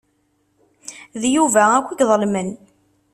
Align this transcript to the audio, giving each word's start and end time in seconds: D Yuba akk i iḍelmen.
D 1.21 1.23
Yuba 1.35 1.63
akk 1.77 1.89
i 1.91 1.95
iḍelmen. 2.03 2.49